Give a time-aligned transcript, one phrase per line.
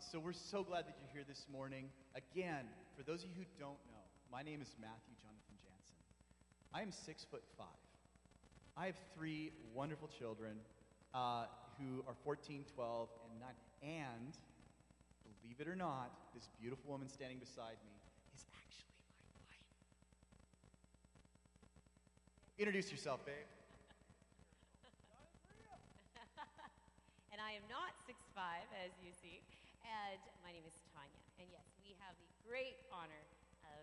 [0.00, 1.90] so we're so glad that you're here this morning.
[2.16, 2.64] Again,
[2.96, 6.00] for those of you who don't know, my name is Matthew Jonathan Jansen.
[6.72, 7.66] I am six foot five.
[8.76, 10.56] I have three wonderful children
[11.12, 11.44] uh,
[11.76, 14.00] who are 14, 12, and 9.
[14.00, 14.32] And,
[15.42, 17.92] believe it or not, this beautiful woman standing beside me
[18.32, 19.60] is actually my wife.
[22.56, 23.36] Introduce yourself, babe.
[27.32, 28.40] and I am not 6'5",
[28.80, 29.40] as you see.
[29.90, 31.18] And my name is Tanya.
[31.42, 33.26] And yes, we have the great honor
[33.66, 33.82] of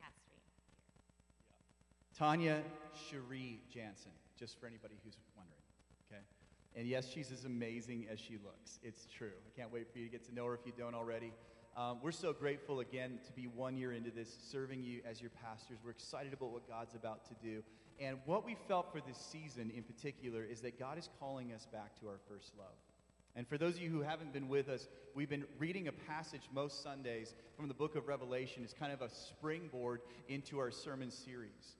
[0.00, 0.64] pastoring here.
[2.16, 2.64] Tanya
[2.96, 5.60] Cherie Jansen, just for anybody who's wondering.
[6.08, 6.22] Okay?
[6.74, 8.80] And yes, she's as amazing as she looks.
[8.82, 9.36] It's true.
[9.44, 11.32] I can't wait for you to get to know her if you don't already.
[11.76, 15.30] Um, we're so grateful again to be one year into this, serving you as your
[15.42, 15.78] pastors.
[15.84, 17.62] We're excited about what God's about to do.
[18.00, 21.66] And what we felt for this season in particular is that God is calling us
[21.66, 22.76] back to our first love.
[23.34, 26.42] And for those of you who haven't been with us, we've been reading a passage
[26.52, 28.62] most Sundays from the book of Revelation.
[28.62, 31.76] It's kind of a springboard into our sermon series.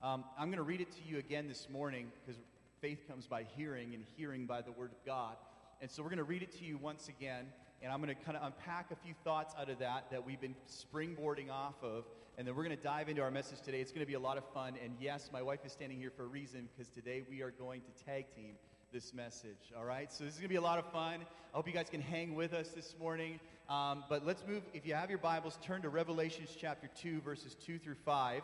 [0.00, 2.40] Um, I'm going to read it to you again this morning because
[2.80, 5.34] faith comes by hearing and hearing by the word of God.
[5.80, 7.46] And so we're going to read it to you once again.
[7.82, 10.40] And I'm going to kind of unpack a few thoughts out of that that we've
[10.40, 12.04] been springboarding off of.
[12.38, 13.80] And then we're going to dive into our message today.
[13.80, 14.74] It's going to be a lot of fun.
[14.82, 17.80] And yes, my wife is standing here for a reason because today we are going
[17.80, 18.54] to tag team
[18.92, 19.72] this message.
[19.76, 20.12] All right?
[20.12, 21.20] So this is going to be a lot of fun.
[21.22, 23.40] I hope you guys can hang with us this morning.
[23.70, 24.62] Um, but let's move.
[24.74, 28.42] If you have your Bibles, turn to Revelations chapter 2, verses 2 through 5.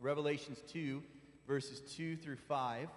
[0.00, 1.00] Revelations 2,
[1.46, 2.88] verses 2 through 5.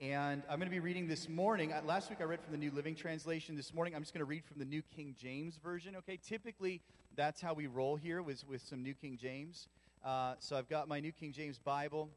[0.00, 1.74] And I'm going to be reading this morning.
[1.74, 3.54] Uh, last week I read from the New Living Translation.
[3.54, 5.94] This morning I'm just going to read from the New King James Version.
[5.96, 6.80] Okay, typically
[7.16, 9.68] that's how we roll here with, with some New King James.
[10.02, 12.08] Uh, so I've got my New King James Bible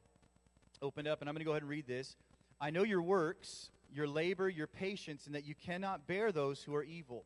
[0.81, 2.16] opened up, and I'm going to go ahead and read this.
[2.64, 6.73] I know your works, your labor, your patience, and that you cannot bear those who
[6.75, 7.25] are evil.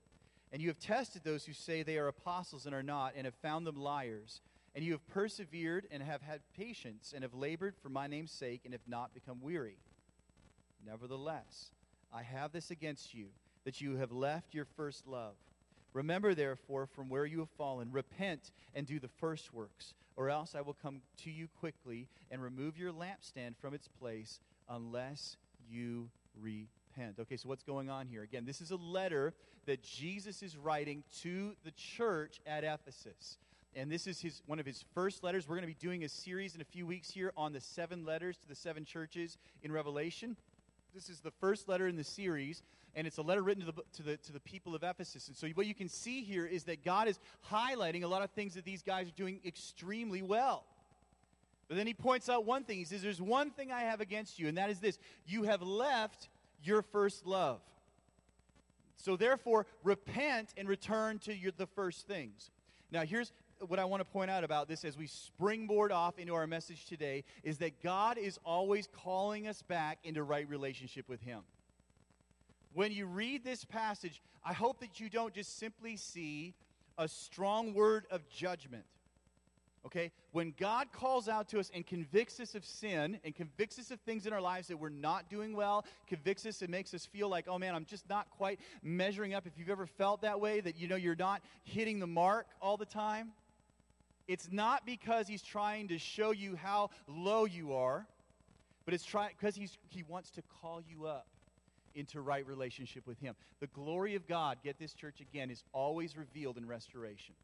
[0.52, 3.36] And you have tested those who say they are apostles and are not, and have
[3.36, 4.42] found them liars.
[4.74, 8.62] And you have persevered and have had patience, and have labored for my name's sake,
[8.64, 9.78] and have not become weary.
[10.84, 11.70] Nevertheless,
[12.12, 13.28] I have this against you,
[13.64, 15.36] that you have left your first love.
[15.94, 20.56] Remember, therefore, from where you have fallen, repent and do the first works, or else
[20.56, 24.40] I will come to you quickly and remove your lampstand from its place
[24.70, 25.38] unless
[25.70, 26.10] you
[26.40, 27.20] repent.
[27.20, 28.24] Okay, so what's going on here?
[28.24, 29.34] Again, this is a letter
[29.66, 33.38] that Jesus is writing to the church at Ephesus.
[33.76, 35.48] And this is his, one of his first letters.
[35.48, 38.06] We're going to be doing a series in a few weeks here on the seven
[38.06, 40.36] letters to the seven churches in Revelation.
[40.98, 42.64] This is the first letter in the series,
[42.96, 45.28] and it's a letter written to the, to the, to the people of Ephesus.
[45.28, 47.20] And so, what you can see here is that God is
[47.52, 50.64] highlighting a lot of things that these guys are doing extremely well.
[51.68, 52.80] But then he points out one thing.
[52.80, 54.98] He says, There's one thing I have against you, and that is this
[55.28, 56.30] you have left
[56.64, 57.60] your first love.
[58.96, 62.50] So therefore, repent and return to your, the first things.
[62.92, 63.32] Now, here's
[63.68, 66.86] what I want to point out about this as we springboard off into our message
[66.86, 71.42] today is that God is always calling us back into right relationship with Him.
[72.74, 76.54] When you read this passage, I hope that you don't just simply see
[76.98, 78.86] a strong word of judgment
[79.88, 80.12] Okay?
[80.34, 84.02] When God calls out to us and convicts us of sin and convicts us of
[84.02, 87.30] things in our lives that we're not doing well, convicts us and makes us feel
[87.30, 89.48] like, oh man, I'm just not quite measuring up.
[89.48, 92.76] If you've ever felt that way, that you know you're not hitting the mark all
[92.76, 93.30] the time,
[94.28, 98.06] it's not because He's trying to show you how low you are,
[98.86, 101.28] but it's try, because He wants to call you up
[101.96, 103.36] into right relationship with Him.
[103.60, 107.36] The glory of God, get this church again, is always revealed in restoration.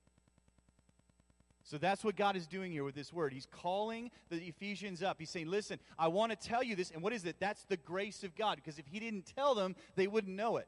[1.65, 3.31] So that's what God is doing here with this word.
[3.31, 5.17] He's calling the Ephesians up.
[5.17, 6.91] He's saying, Listen, I want to tell you this.
[6.91, 7.37] And what is it?
[7.39, 8.57] That's the grace of God.
[8.57, 10.67] Because if He didn't tell them, they wouldn't know it.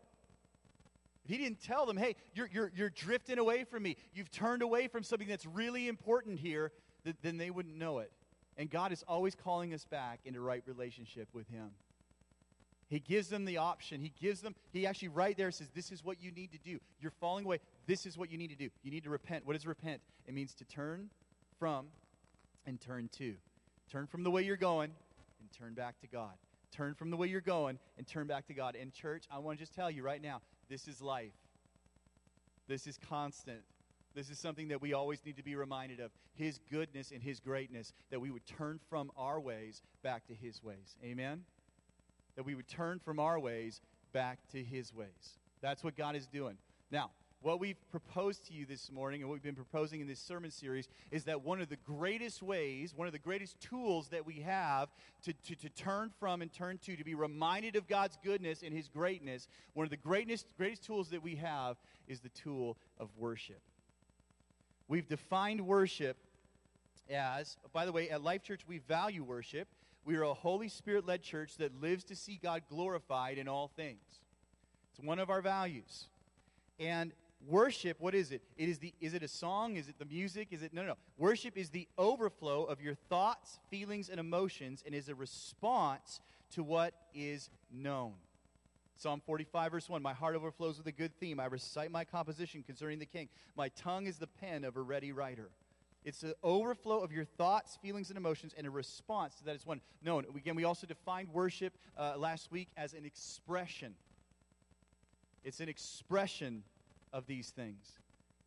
[1.25, 4.62] If He didn't tell them, Hey, you're, you're, you're drifting away from me, you've turned
[4.62, 6.72] away from something that's really important here,
[7.22, 8.12] then they wouldn't know it.
[8.58, 11.72] And God is always calling us back into right relationship with Him.
[12.88, 14.00] He gives them the option.
[14.00, 16.80] He gives them, he actually right there says, This is what you need to do.
[17.00, 17.59] You're falling away.
[17.88, 18.69] This is what you need to do.
[18.83, 19.45] You need to repent.
[19.45, 20.01] What is repent?
[20.28, 21.10] It means to turn
[21.57, 21.88] from
[22.66, 23.36] and turn to.
[23.92, 24.92] Turn from the way you're going
[25.39, 26.33] and turn back to God.
[26.71, 28.75] Turn from the way you're going and turn back to God.
[28.75, 31.33] And, church, I want to just tell you right now this is life.
[32.67, 33.62] This is constant.
[34.15, 37.39] This is something that we always need to be reminded of His goodness and His
[37.39, 40.95] greatness, that we would turn from our ways back to His ways.
[41.03, 41.44] Amen?
[42.35, 43.81] that we would turn from our ways
[44.13, 45.39] back to his ways.
[45.62, 46.57] That's what God is doing.
[46.91, 47.11] Now,
[47.45, 50.50] what we've proposed to you this morning and what we've been proposing in this sermon
[50.50, 54.39] series is that one of the greatest ways, one of the greatest tools that we
[54.39, 54.89] have
[55.21, 58.74] to, to, to turn from and turn to, to be reminded of God's goodness and
[58.74, 61.77] His greatness, one of the greatest, greatest tools that we have
[62.07, 63.62] is the tool of worship.
[64.88, 66.18] We've defined worship
[67.12, 69.68] as, by the way, at Life Church, we value worship.
[70.03, 73.68] We are a Holy Spirit led church that lives to see God glorified in all
[73.68, 74.01] things.
[74.89, 76.07] It's one of our values.
[76.80, 77.13] And
[77.47, 78.42] worship, what is it?
[78.57, 79.75] It is the is it a song?
[79.75, 80.50] Is it the music?
[80.51, 80.89] Is it no no.
[80.89, 80.97] no.
[81.18, 86.21] Worship is the overflow of your thoughts, feelings, and emotions, and is a response
[86.51, 88.13] to what is known.
[88.97, 91.39] Psalm 45, verse 1 My heart overflows with a good theme.
[91.39, 93.27] I recite my composition concerning the king.
[93.56, 95.50] My tongue is the pen of a ready writer.
[96.06, 99.65] It's the overflow of your thoughts, feelings, and emotions, and a response to that is
[99.65, 100.24] one known.
[100.36, 103.95] Again, we also defined worship uh, last week as an expression.
[105.44, 106.63] It's an expression
[107.15, 107.94] of these things.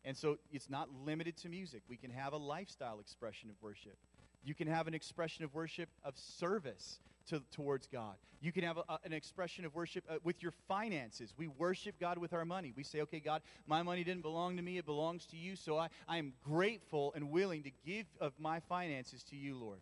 [0.05, 1.81] And so it's not limited to music.
[1.89, 3.97] We can have a lifestyle expression of worship.
[4.45, 8.15] You can have an expression of worship of service to, towards God.
[8.41, 11.33] You can have a, a, an expression of worship uh, with your finances.
[11.37, 12.71] We worship God with our money.
[12.77, 15.57] We say, okay, God, my money didn't belong to me, it belongs to you.
[15.57, 19.79] So I, I am grateful and willing to give of my finances to you, Lord.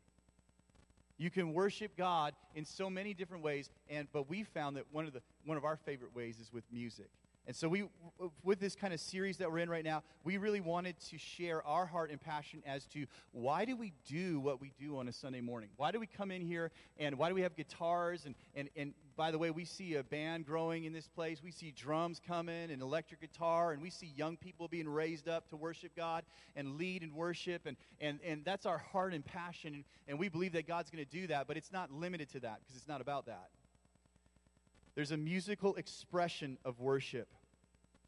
[1.19, 5.05] You can worship God in so many different ways, and but we found that one
[5.05, 7.09] of the one of our favorite ways is with music.
[7.47, 7.85] And so we
[8.43, 11.65] with this kind of series that we're in right now, we really wanted to share
[11.65, 15.13] our heart and passion as to why do we do what we do on a
[15.13, 15.69] Sunday morning?
[15.77, 18.93] Why do we come in here and why do we have guitars and and and
[19.17, 21.41] by the way, we see a band growing in this place.
[21.43, 25.49] We see drums coming and electric guitar, and we see young people being raised up
[25.49, 26.23] to worship God
[26.55, 27.65] and lead and worship.
[27.65, 29.73] And, and, and that's our heart and passion.
[29.73, 32.39] And, and we believe that God's going to do that, but it's not limited to
[32.41, 33.49] that because it's not about that.
[34.93, 37.27] There's a musical expression of worship.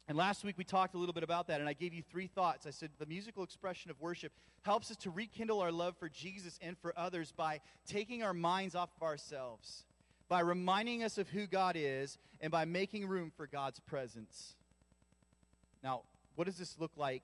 [0.08, 2.26] And last week we talked a little bit about that, and I gave you three
[2.26, 2.66] thoughts.
[2.66, 4.32] I said the musical expression of worship
[4.62, 8.74] helps us to rekindle our love for Jesus and for others by taking our minds
[8.74, 9.84] off of ourselves
[10.30, 14.54] by reminding us of who God is and by making room for God's presence.
[15.82, 16.02] Now,
[16.36, 17.22] what does this look like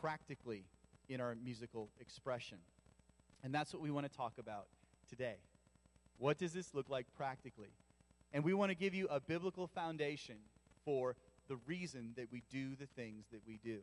[0.00, 0.64] practically
[1.08, 2.58] in our musical expression?
[3.42, 4.68] And that's what we want to talk about
[5.10, 5.34] today.
[6.18, 7.72] What does this look like practically?
[8.32, 10.36] And we want to give you a biblical foundation
[10.84, 11.16] for
[11.48, 13.78] the reason that we do the things that we do.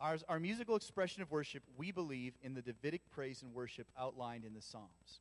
[0.00, 4.44] Our, our musical expression of worship, we believe in the Davidic praise and worship outlined
[4.44, 5.20] in the Psalms.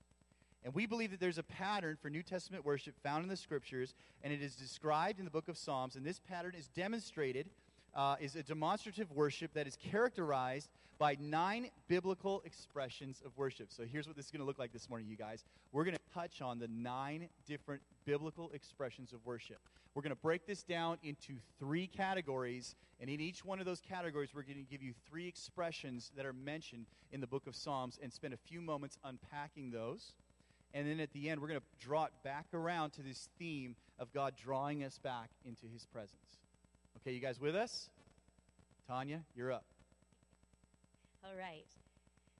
[0.65, 3.93] And we believe that there's a pattern for New Testament worship found in the scriptures,
[4.23, 5.95] and it is described in the book of Psalms.
[5.95, 7.49] And this pattern is demonstrated,
[7.95, 13.67] uh, is a demonstrative worship that is characterized by nine biblical expressions of worship.
[13.71, 15.43] So here's what this is going to look like this morning, you guys.
[15.71, 19.59] We're going to touch on the nine different biblical expressions of worship.
[19.93, 23.81] We're going to break this down into three categories, and in each one of those
[23.81, 27.55] categories, we're going to give you three expressions that are mentioned in the book of
[27.55, 30.13] Psalms and spend a few moments unpacking those.
[30.73, 33.77] And then at the end, we're going to draw it back around to this theme
[33.97, 36.44] of God drawing us back into his presence.
[37.05, 37.93] Okay, you guys with us?
[38.89, 39.61] Tanya, you're up.
[41.21, 41.69] All right.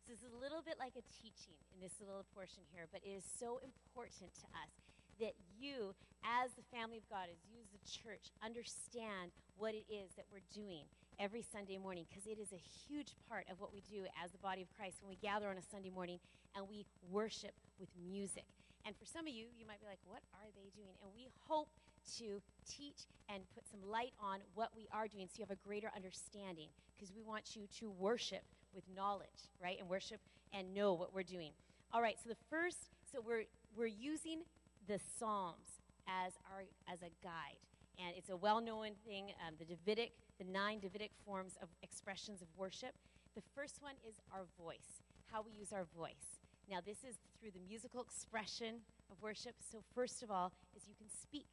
[0.01, 3.05] So this is a little bit like a teaching in this little portion here, but
[3.05, 4.73] it is so important to us
[5.21, 5.93] that you,
[6.25, 10.25] as the family of God, as you as the church, understand what it is that
[10.33, 10.89] we're doing
[11.21, 14.41] every Sunday morning because it is a huge part of what we do as the
[14.41, 16.17] body of Christ when we gather on a Sunday morning
[16.57, 18.49] and we worship with music.
[18.81, 20.97] And for some of you, you might be like, what are they doing?
[21.05, 21.69] And we hope
[22.17, 25.67] to teach and put some light on what we are doing so you have a
[25.67, 28.43] greater understanding because we want you to worship
[28.73, 29.77] with knowledge, right?
[29.79, 30.19] And worship
[30.53, 31.51] and know what we're doing.
[31.93, 33.43] All right, so the first, so we're,
[33.75, 34.41] we're using
[34.87, 37.59] the Psalms as, our, as a guide.
[37.97, 42.41] And it's a well known thing, um, the Davidic, the nine Davidic forms of expressions
[42.41, 42.93] of worship.
[43.35, 46.39] The first one is our voice, how we use our voice.
[46.69, 48.81] Now, this is through the musical expression
[49.11, 49.55] of worship.
[49.59, 51.47] So, first of all, is you can speak.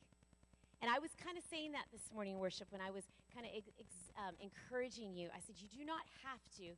[0.83, 3.47] And I was kind of saying that this morning in worship when I was kind
[3.47, 5.31] of ex- um, encouraging you.
[5.31, 6.75] I said, you do not have to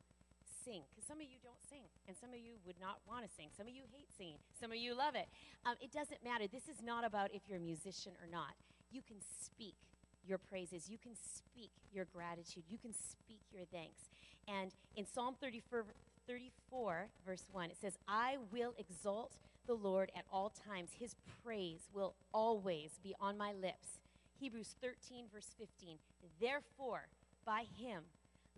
[0.61, 3.29] sing because some of you don't sing and some of you would not want to
[3.33, 3.49] sing.
[3.57, 4.37] Some of you hate singing.
[4.61, 5.25] Some of you love it.
[5.65, 6.45] Um, it doesn't matter.
[6.45, 8.53] This is not about if you're a musician or not.
[8.93, 9.73] You can speak
[10.21, 10.85] your praises.
[10.85, 12.69] You can speak your gratitude.
[12.69, 14.13] You can speak your thanks.
[14.45, 15.85] And in psalm 34,
[16.29, 19.33] 34, verse 1, it says, I will exalt
[19.65, 20.91] the Lord at all times.
[20.99, 23.99] His praise will always be on my lips.
[24.39, 25.97] Hebrews 13, verse 15.
[26.39, 27.07] Therefore,
[27.45, 28.03] by him,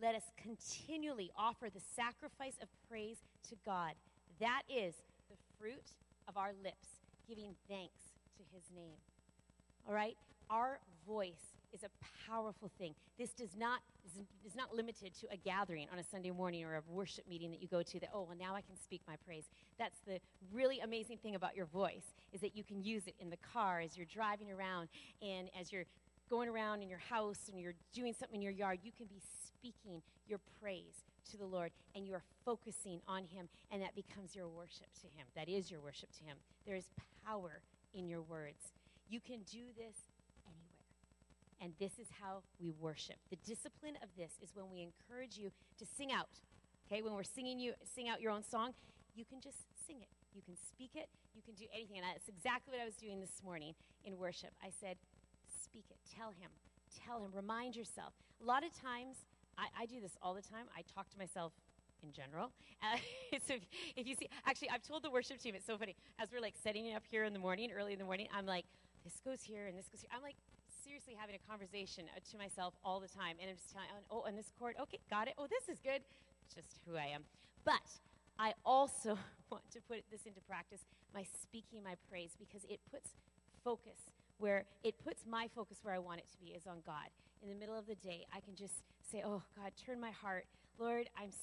[0.01, 3.17] let us continually offer the sacrifice of praise
[3.49, 3.93] to God.
[4.39, 4.95] That is
[5.29, 5.93] the fruit
[6.27, 6.87] of our lips,
[7.27, 8.97] giving thanks to his name.
[9.87, 10.15] All right?
[10.49, 11.89] Our voice is a
[12.29, 12.93] powerful thing.
[13.17, 13.79] This does not
[14.45, 17.61] is, not limited to a gathering on a Sunday morning or a worship meeting that
[17.61, 19.43] you go to that oh well now I can speak my praise.
[19.77, 20.19] That's the
[20.53, 23.81] really amazing thing about your voice is that you can use it in the car
[23.81, 24.89] as you're driving around
[25.21, 25.85] and as you're
[26.29, 29.21] going around in your house and you're doing something in your yard, you can be
[29.47, 34.35] speaking your praise to the Lord and you are focusing on him and that becomes
[34.35, 35.25] your worship to him.
[35.35, 36.37] That is your worship to him.
[36.65, 36.85] There is
[37.25, 37.61] power
[37.93, 38.71] in your words.
[39.09, 39.95] You can do this
[41.61, 43.17] and this is how we worship.
[43.29, 46.29] The discipline of this is when we encourage you to sing out.
[46.87, 48.73] Okay, when we're singing you sing out your own song,
[49.15, 50.07] you can just sing it.
[50.33, 51.09] You can speak it.
[51.35, 51.97] You can do anything.
[51.97, 53.73] And that's exactly what I was doing this morning
[54.05, 54.51] in worship.
[54.63, 54.97] I said,
[55.49, 55.97] speak it.
[56.15, 56.51] Tell him.
[57.05, 57.31] Tell him.
[57.33, 58.13] Remind yourself.
[58.41, 59.17] A lot of times,
[59.57, 60.69] I, I do this all the time.
[60.77, 61.53] I talk to myself
[62.03, 62.51] in general.
[62.81, 62.97] Uh,
[63.47, 63.63] so if,
[63.95, 65.95] if, you see, actually, I've told the worship team, it's so funny.
[66.21, 68.45] As we're like setting it up here in the morning, early in the morning, I'm
[68.45, 68.65] like,
[69.03, 70.09] this goes here and this goes here.
[70.13, 70.35] I'm like,
[70.87, 74.23] seriously having a conversation uh, to myself all the time, and I'm just telling, oh,
[74.23, 75.35] and this chord, okay, got it.
[75.37, 75.99] Oh, this is good.
[76.47, 77.27] Just who I am.
[77.67, 77.83] But
[78.39, 79.19] I also
[79.51, 83.11] want to put this into practice by speaking my praise because it puts
[83.63, 87.11] focus where it puts my focus where I want it to be is on God.
[87.43, 90.45] In the middle of the day, I can just say, Oh, God, turn my heart.
[90.79, 91.33] Lord, I'm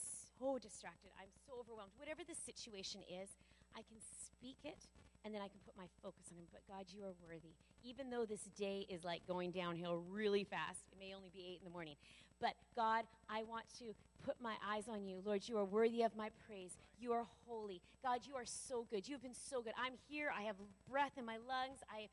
[0.41, 1.11] so distracted.
[1.21, 1.93] I'm so overwhelmed.
[1.99, 3.29] Whatever the situation is,
[3.77, 4.89] I can speak it
[5.25, 6.47] and then I can put my focus on Him.
[6.53, 7.55] But God, you are worthy.
[7.83, 11.61] Even though this day is like going downhill really fast, it may only be 8
[11.61, 11.97] in the morning.
[12.41, 15.21] But God, I want to put my eyes on you.
[15.25, 16.77] Lord, you are worthy of my praise.
[16.99, 17.81] You are holy.
[18.03, 19.09] God, you are so good.
[19.09, 19.73] You've been so good.
[19.83, 20.31] I'm here.
[20.37, 20.57] I have
[20.91, 21.81] breath in my lungs.
[21.91, 22.09] I,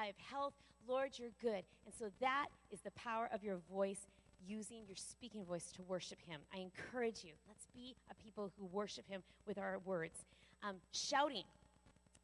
[0.00, 0.54] I have health.
[0.88, 1.64] Lord, you're good.
[1.84, 4.06] And so that is the power of your voice
[4.46, 6.40] using your speaking voice to worship him.
[6.54, 7.32] I encourage you.
[7.46, 10.24] Let's be a people who worship him with our words.
[10.62, 11.44] Um, shouting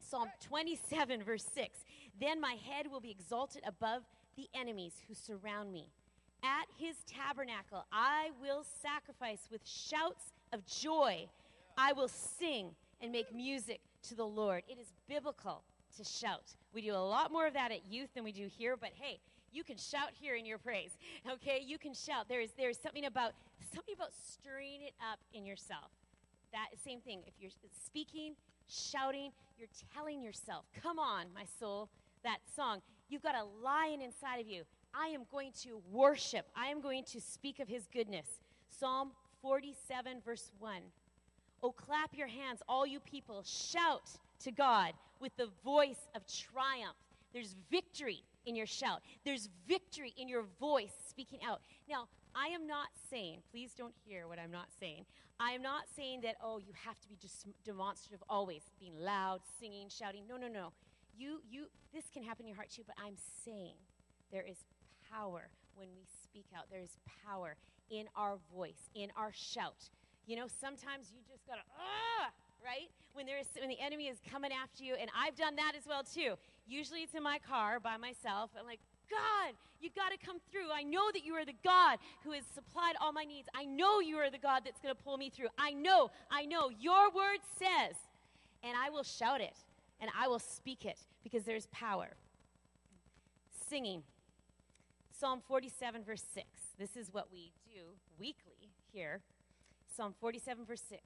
[0.09, 1.79] Psalm 27, verse 6.
[2.19, 4.03] Then my head will be exalted above
[4.37, 5.87] the enemies who surround me.
[6.43, 11.27] At his tabernacle, I will sacrifice with shouts of joy.
[11.77, 12.71] I will sing
[13.01, 14.63] and make music to the Lord.
[14.67, 15.63] It is biblical
[15.97, 16.55] to shout.
[16.73, 19.19] We do a lot more of that at youth than we do here, but hey,
[19.51, 20.91] you can shout here in your praise.
[21.29, 21.63] Okay?
[21.65, 22.27] You can shout.
[22.27, 23.33] There is there is something about
[23.73, 25.91] something about stirring it up in yourself.
[26.51, 27.21] That same thing.
[27.25, 27.51] If you're
[27.85, 28.35] speaking,
[28.67, 31.89] shouting, you're telling yourself, Come on, my soul,
[32.23, 32.81] that song.
[33.09, 34.63] You've got a lion inside of you.
[34.93, 38.27] I am going to worship, I am going to speak of his goodness.
[38.69, 40.81] Psalm 47, verse 1.
[41.63, 43.43] Oh, clap your hands, all you people.
[43.45, 44.09] Shout
[44.43, 46.95] to God with the voice of triumph.
[47.33, 51.61] There's victory in your shout, there's victory in your voice speaking out.
[51.89, 55.05] Now, I am not saying, please don't hear what I'm not saying.
[55.39, 59.39] I am not saying that, oh, you have to be just demonstrative always, being loud,
[59.59, 60.23] singing, shouting.
[60.27, 60.73] No, no, no.
[61.17, 63.15] You, you, this can happen in your heart too, but I'm
[63.45, 63.75] saying
[64.31, 64.57] there is
[65.09, 66.65] power when we speak out.
[66.69, 67.55] There is power
[67.89, 69.89] in our voice, in our shout.
[70.27, 72.31] You know, sometimes you just gotta, ah,
[72.63, 72.89] right?
[73.13, 75.85] When there is when the enemy is coming after you, and I've done that as
[75.87, 76.35] well too.
[76.67, 78.51] Usually it's in my car by myself.
[78.59, 80.71] I'm like, God, you got to come through.
[80.73, 83.47] I know that you are the God who has supplied all my needs.
[83.53, 85.49] I know you are the God that's going to pull me through.
[85.57, 86.69] I know, I know.
[86.69, 87.95] Your word says,
[88.63, 89.55] and I will shout it
[89.99, 92.09] and I will speak it because there's power.
[93.69, 94.03] Singing.
[95.11, 96.45] Psalm 47, verse 6.
[96.77, 97.81] This is what we do
[98.19, 99.21] weekly here.
[99.95, 101.01] Psalm 47, verse 6.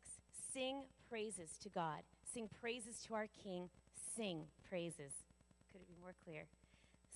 [0.53, 2.01] Sing praises to God.
[2.33, 3.69] Sing praises to our King.
[4.15, 5.13] Sing praises.
[5.71, 6.45] Could it be more clear?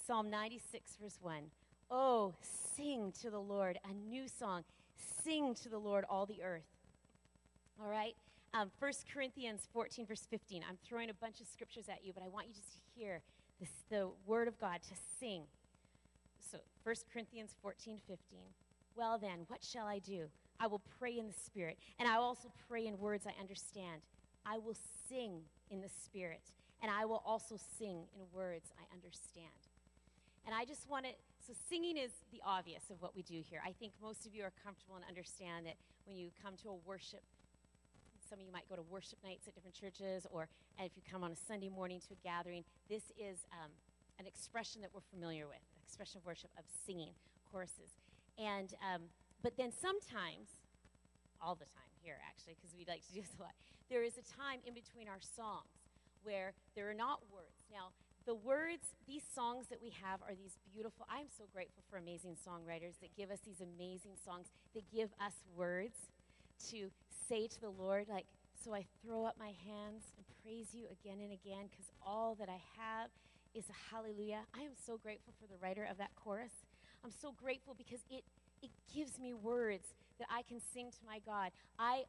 [0.06, 1.44] Psalm 96, verse 1.
[1.90, 2.34] Oh,
[2.76, 4.64] sing to the Lord a new song.
[5.24, 6.68] Sing to the Lord all the earth.
[7.82, 8.14] All right?
[8.54, 10.62] Um, 1 Corinthians 14, verse 15.
[10.68, 13.22] I'm throwing a bunch of scriptures at you, but I want you just to hear
[13.62, 15.44] this, the word of God, to sing.
[16.52, 18.40] So, 1 Corinthians 14, 15.
[18.98, 20.26] Well, then, what shall I do?
[20.60, 24.02] I will pray in the Spirit, and I will also pray in words I understand.
[24.46, 25.40] I will sing
[25.72, 29.63] in the Spirit, and I will also sing in words I understand.
[30.46, 33.62] And I just want to, so singing is the obvious of what we do here.
[33.66, 36.78] I think most of you are comfortable and understand that when you come to a
[36.86, 37.24] worship,
[38.28, 40.48] some of you might go to worship nights at different churches, or
[40.80, 43.72] if you come on a Sunday morning to a gathering, this is um,
[44.20, 47.16] an expression that we're familiar with, an expression of worship of singing
[47.52, 47.96] choruses.
[48.38, 49.08] And, um,
[49.44, 50.60] but then sometimes,
[51.40, 53.56] all the time here actually, because we like to do this a lot,
[53.90, 55.72] there is a time in between our songs
[56.24, 57.68] where there are not words.
[57.72, 57.92] Now,
[58.26, 61.06] the words, these songs that we have are these beautiful.
[61.10, 65.34] I'm so grateful for amazing songwriters that give us these amazing songs, that give us
[65.56, 65.96] words
[66.72, 66.90] to
[67.28, 68.26] say to the Lord, like,
[68.64, 72.48] so I throw up my hands and praise you again and again because all that
[72.48, 73.10] I have
[73.54, 74.42] is a hallelujah.
[74.56, 76.54] I am so grateful for the writer of that chorus.
[77.04, 78.24] I'm so grateful because it,
[78.62, 81.52] it gives me words that I can sing to my God.
[81.78, 82.04] I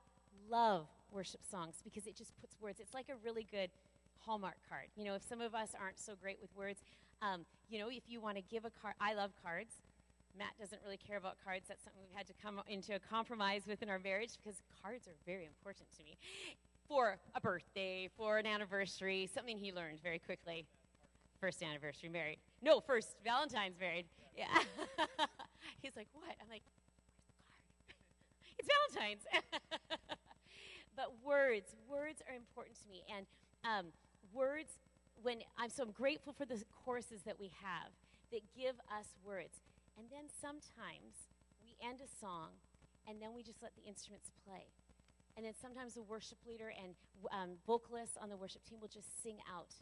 [0.48, 2.78] love worship songs because it just puts words.
[2.80, 3.70] It's like a really good
[4.24, 4.86] Hallmark card.
[4.96, 6.80] You know, if some of us aren't so great with words,
[7.22, 9.74] um, you know, if you want to give a card, I love cards.
[10.36, 11.66] Matt doesn't really care about cards.
[11.68, 15.06] That's something we've had to come into a compromise with in our marriage because cards
[15.06, 16.16] are very important to me.
[16.88, 20.66] For a birthday, for an anniversary, something he learned very quickly.
[21.40, 22.38] First anniversary married.
[22.62, 24.06] No, first Valentine's married.
[24.36, 24.46] Yeah.
[25.82, 26.34] He's like, what?
[26.40, 26.62] I'm like,
[28.58, 29.22] it's Valentine's.
[30.96, 33.04] but words, words are important to me.
[33.14, 33.26] And
[33.64, 33.86] um,
[34.34, 34.78] words,
[35.22, 37.94] when I'm so I'm grateful for the courses that we have
[38.32, 39.62] that give us words.
[39.96, 41.30] And then sometimes
[41.62, 42.58] we end a song
[43.06, 44.66] and then we just let the instruments play.
[45.36, 46.94] And then sometimes the worship leader and
[47.30, 49.74] um, vocalists on the worship team will just sing out.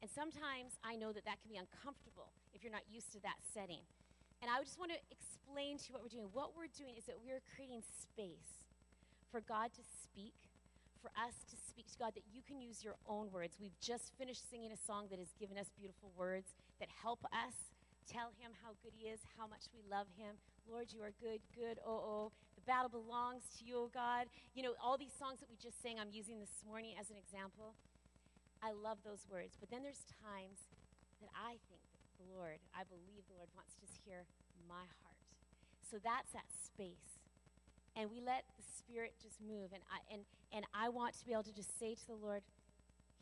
[0.00, 3.40] And sometimes I know that that can be uncomfortable if you're not used to that
[3.52, 3.84] setting.
[4.40, 6.28] And I just want to explain to you what we're doing.
[6.32, 8.68] What we're doing is that we're creating space
[9.32, 10.36] for God to speak,
[11.04, 13.60] for us to speak to God, that you can use your own words.
[13.60, 17.52] We've just finished singing a song that has given us beautiful words that help us
[18.08, 20.40] tell him how good he is, how much we love him.
[20.64, 22.26] Lord, you are good, good, oh, oh.
[22.56, 24.32] The battle belongs to you, oh God.
[24.56, 27.20] You know, all these songs that we just sang, I'm using this morning as an
[27.20, 27.76] example.
[28.64, 29.60] I love those words.
[29.60, 30.72] But then there's times
[31.20, 34.24] that I think that the Lord, I believe the Lord wants to hear
[34.64, 35.20] my heart.
[35.84, 37.13] So that's that space.
[37.94, 39.70] And we let the Spirit just move.
[39.70, 42.42] And I, and, and I want to be able to just say to the Lord,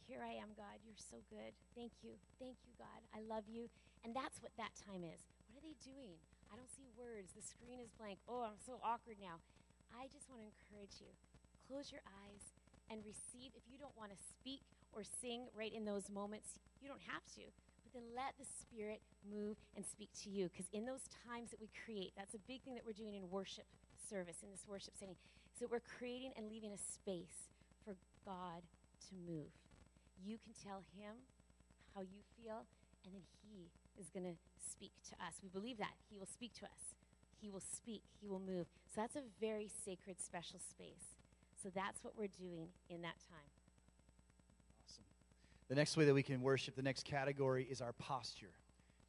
[0.09, 0.81] Here I am, God.
[0.81, 1.53] You're so good.
[1.77, 2.17] Thank you.
[2.41, 3.01] Thank you, God.
[3.13, 3.69] I love you.
[4.05, 5.21] And that's what that time is.
[5.53, 6.17] What are they doing?
[6.49, 7.33] I don't see words.
[7.37, 8.21] The screen is blank.
[8.29, 9.41] Oh, I'm so awkward now.
[9.93, 11.09] I just want to encourage you.
[11.69, 12.45] Close your eyes
[12.89, 13.53] and receive.
[13.57, 17.25] If you don't want to speak or sing right in those moments, you don't have
[17.41, 17.45] to.
[17.85, 20.49] But then let the Spirit move and speak to you.
[20.49, 23.29] Because in those times that we create, that's a big thing that we're doing in
[23.33, 23.69] worship
[24.13, 25.17] service, in this worship setting,
[25.57, 27.49] is that we're creating and leaving a space
[27.85, 27.97] for
[28.29, 28.61] God
[29.09, 29.49] to move.
[30.21, 31.17] You can tell Him
[31.97, 32.69] how you feel,
[33.05, 35.41] and then He is going to speak to us.
[35.43, 35.97] We believe that.
[36.11, 36.93] He will speak to us.
[37.41, 38.03] He will speak.
[38.21, 38.67] He will move.
[38.95, 41.17] So that's a very sacred, special space.
[41.61, 43.51] So that's what we're doing in that time.
[44.85, 45.05] Awesome.
[45.69, 48.55] The next way that we can worship, the next category is our posture.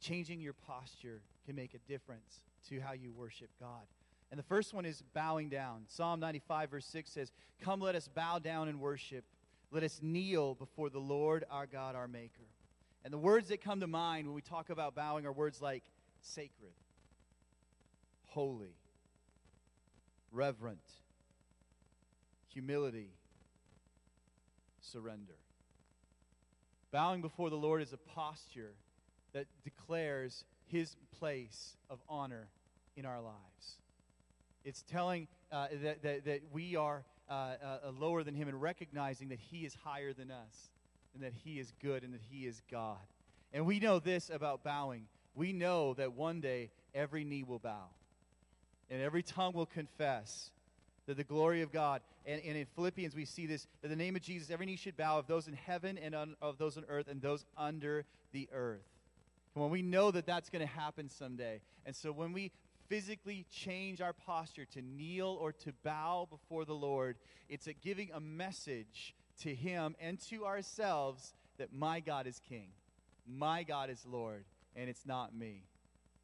[0.00, 3.86] Changing your posture can make a difference to how you worship God.
[4.30, 5.82] And the first one is bowing down.
[5.88, 9.24] Psalm 95, verse 6 says, Come, let us bow down and worship.
[9.70, 12.48] Let us kneel before the Lord our God, our Maker.
[13.04, 15.84] And the words that come to mind when we talk about bowing are words like
[16.22, 16.72] sacred,
[18.26, 18.74] holy,
[20.32, 20.80] reverent,
[22.48, 23.10] humility,
[24.80, 25.34] surrender.
[26.90, 28.72] Bowing before the Lord is a posture
[29.32, 32.48] that declares his place of honor
[32.96, 33.78] in our lives.
[34.64, 39.28] It's telling uh, that, that, that, we are uh, uh, lower than him and recognizing
[39.28, 40.70] that he is higher than us
[41.14, 42.98] and that he is good and that he is God.
[43.52, 45.06] And we know this about bowing.
[45.34, 47.88] We know that one day every knee will bow
[48.90, 50.50] and every tongue will confess
[51.06, 52.00] that the glory of God.
[52.26, 54.96] And, and, in Philippians, we see this that the name of Jesus, every knee should
[54.96, 58.48] bow of those in heaven and on, of those on earth and those under the
[58.52, 58.86] earth.
[59.56, 61.60] On, we know that that's going to happen someday.
[61.86, 62.50] And so when we
[62.88, 67.16] physically change our posture to kneel or to bow before the Lord,
[67.48, 72.68] it's a giving a message to Him and to ourselves that my God is King,
[73.26, 74.44] my God is Lord,
[74.76, 75.64] and it's not me.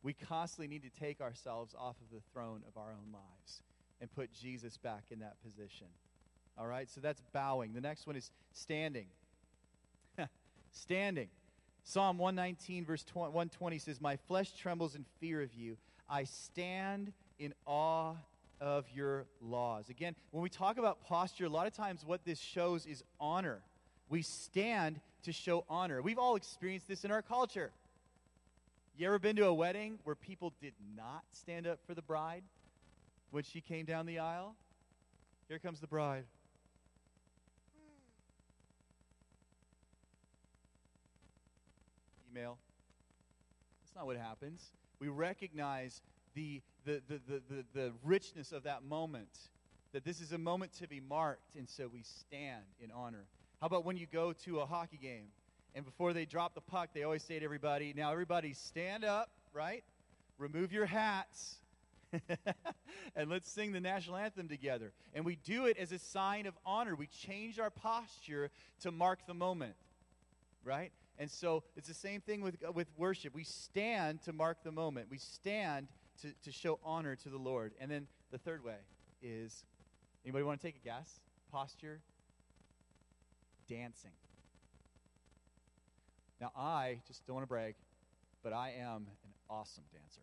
[0.03, 3.63] We constantly need to take ourselves off of the throne of our own lives
[4.01, 5.89] and put Jesus back in that position.
[6.59, 7.75] All right, so that's bowing.
[7.75, 9.07] The next one is standing.
[10.73, 11.29] standing.
[11.85, 15.77] Psalm 119, verse 120 says, My flesh trembles in fear of you.
[16.11, 18.15] I stand in awe
[18.61, 19.89] of your laws.
[19.89, 23.63] Again, when we talk about posture, a lot of times what this shows is honor.
[24.09, 26.03] We stand to show honor.
[26.03, 27.71] We've all experienced this in our culture.
[28.99, 32.43] You ever been to a wedding where people did not stand up for the bride?
[33.31, 34.55] when she came down the aisle?
[35.49, 36.25] Here comes the bride.
[42.31, 42.59] Email.
[43.83, 44.61] That's not what happens.
[45.01, 46.03] We recognize
[46.35, 49.37] the, the, the, the, the, the richness of that moment,
[49.93, 53.25] that this is a moment to be marked, and so we stand in honor.
[53.61, 55.29] How about when you go to a hockey game,
[55.75, 59.31] and before they drop the puck, they always say to everybody, Now, everybody stand up,
[59.53, 59.83] right?
[60.39, 61.57] Remove your hats
[63.17, 64.93] and let's sing the national anthem together.
[65.15, 66.95] And we do it as a sign of honor.
[66.95, 69.75] We change our posture to mark the moment,
[70.65, 70.93] right?
[71.21, 73.35] And so it's the same thing with, uh, with worship.
[73.35, 75.09] We stand to mark the moment.
[75.11, 75.87] We stand
[76.23, 77.73] to, to show honor to the Lord.
[77.79, 78.79] And then the third way
[79.23, 79.65] is
[80.25, 81.21] anybody want to take a guess?
[81.53, 82.01] Posture,
[83.69, 84.13] dancing.
[86.41, 87.75] Now, I just don't want to brag,
[88.43, 90.23] but I am an awesome dancer.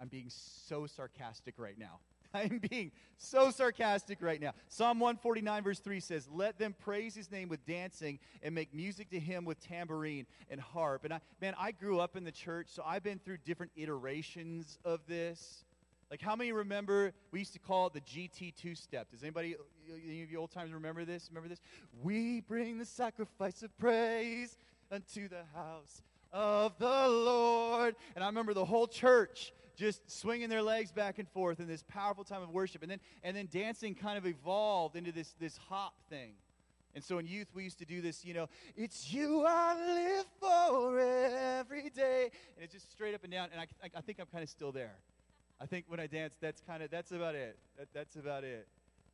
[0.00, 1.98] I'm being so sarcastic right now.
[2.34, 4.52] I'm being so sarcastic right now.
[4.68, 9.10] Psalm 149, verse 3 says, Let them praise his name with dancing and make music
[9.10, 11.04] to him with tambourine and harp.
[11.04, 14.78] And I, man, I grew up in the church, so I've been through different iterations
[14.84, 15.64] of this.
[16.10, 19.10] Like, how many remember we used to call it the GT two step?
[19.10, 19.56] Does anybody,
[20.06, 21.28] any of you old timers remember this?
[21.30, 21.60] Remember this?
[22.02, 24.56] We bring the sacrifice of praise
[24.90, 27.96] unto the house of the Lord.
[28.14, 31.82] And I remember the whole church just swinging their legs back and forth in this
[31.88, 32.82] powerful time of worship.
[32.82, 36.32] And then, and then dancing kind of evolved into this, this hop thing.
[36.94, 40.26] And so in youth, we used to do this, you know, it's you I live
[40.40, 42.30] for every day.
[42.56, 43.48] And it's just straight up and down.
[43.52, 44.94] And I, I, I think I'm kind of still there.
[45.60, 47.58] I think when I dance, that's kind of, that's about it.
[47.78, 48.68] That, that's about it.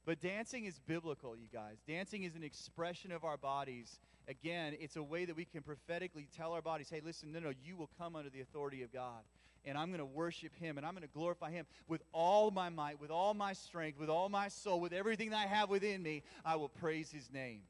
[0.05, 1.77] But dancing is biblical, you guys.
[1.87, 3.99] Dancing is an expression of our bodies.
[4.29, 7.53] Again, it's a way that we can prophetically tell our bodies, hey, listen, no, no,
[7.65, 9.23] you will come under the authority of God
[9.65, 12.69] and I'm going to worship Him and I'm going to glorify Him with all my
[12.69, 16.03] might, with all my strength, with all my soul, with everything that I have within
[16.03, 16.23] me.
[16.45, 17.61] I will praise His name.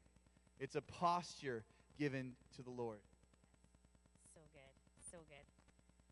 [0.59, 1.63] It's a posture
[1.97, 2.99] given to the Lord.
[4.33, 4.73] So good.
[5.11, 5.45] So good.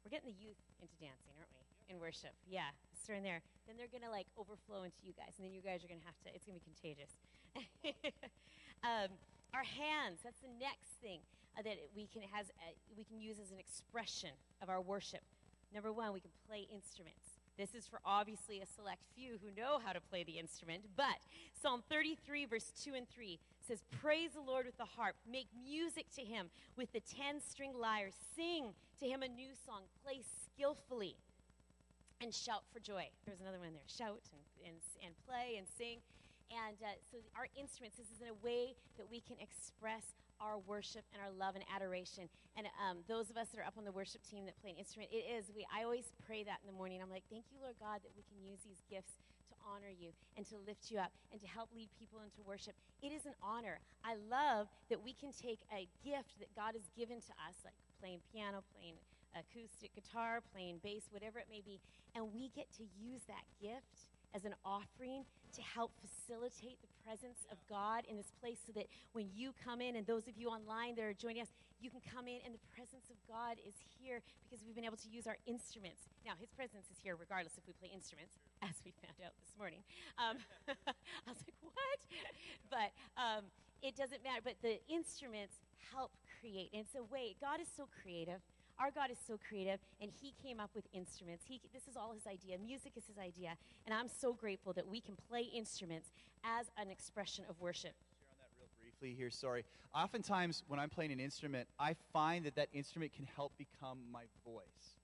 [0.03, 1.93] We're getting the youth into dancing, aren't we?
[1.93, 2.33] In worship.
[2.49, 2.69] Yeah.
[3.03, 3.41] Starting there.
[3.67, 5.37] Then they're going to like overflow into you guys.
[5.37, 7.13] And then you guys are going to have to, it's going to be contagious.
[8.83, 9.13] um,
[9.53, 11.21] our hands, that's the next thing
[11.57, 15.21] uh, that we can, has, uh, we can use as an expression of our worship.
[15.73, 17.39] Number one, we can play instruments.
[17.57, 20.85] This is for obviously a select few who know how to play the instrument.
[20.95, 21.19] But
[21.61, 26.05] Psalm 33, verse 2 and 3 says, Praise the Lord with the harp, make music
[26.15, 31.15] to him with the 10 string lyre, sing to him a new song, play skillfully,
[32.21, 33.07] and shout for joy.
[33.25, 35.99] There's another one there shout and, and, and play and sing.
[36.49, 40.57] And uh, so, our instruments, this is in a way that we can express our
[40.57, 42.27] worship and our love and adoration.
[42.57, 44.79] And um, those of us that are up on the worship team that play an
[44.79, 46.99] instrument, it is, we, I always pray that in the morning.
[47.01, 49.19] I'm like, thank you, Lord God, that we can use these gifts
[49.51, 52.73] to honor you and to lift you up and to help lead people into worship.
[53.03, 53.79] It is an honor.
[54.03, 57.75] I love that we can take a gift that God has given to us, like
[57.99, 58.95] playing piano, playing
[59.37, 61.79] acoustic guitar, playing bass, whatever it may be,
[62.15, 67.41] and we get to use that gift as an offering to help facilitate the presence
[67.49, 68.85] of God in this place so that
[69.17, 71.49] when you come in, and those of you online that are joining us,
[71.81, 75.01] you can come in and the presence of God is here because we've been able
[75.01, 76.05] to use our instruments.
[76.21, 79.57] Now, His presence is here regardless if we play instruments, as we found out this
[79.57, 79.81] morning.
[80.21, 80.37] Um,
[80.69, 81.99] I was like, what?
[82.69, 83.49] But um,
[83.81, 84.45] it doesn't matter.
[84.45, 85.57] But the instruments
[85.89, 86.69] help create.
[86.77, 88.45] And a way, God is so creative.
[88.79, 91.43] Our God is so creative, and He came up with instruments.
[91.45, 92.57] He, this is all His idea.
[92.57, 93.57] Music is His idea.
[93.85, 96.09] And I'm so grateful that we can play instruments
[96.45, 97.91] as an expression of worship.
[97.91, 99.65] Share on that real briefly here, sorry.
[99.93, 104.23] Oftentimes, when I'm playing an instrument, I find that that instrument can help become my
[104.45, 104.95] voice.